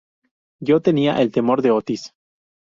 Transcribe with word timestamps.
Yo 0.59 0.81
tenía 0.81 1.21
el 1.21 1.31
temor 1.31 1.61
de 1.61 1.69
Otis. 1.69 2.15